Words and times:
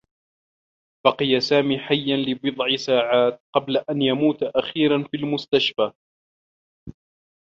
بقي 1.07 1.39
سامي 1.39 1.79
حيّا 1.79 2.17
لبضع 2.17 2.75
ساعات 2.75 3.41
قبل 3.55 3.77
أن 3.77 4.01
يموت 4.01 4.43
أخيرا 4.43 5.03
في 5.11 5.17
المستشفى. 5.17 5.91